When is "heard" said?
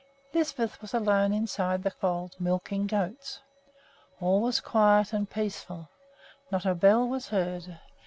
7.27-7.77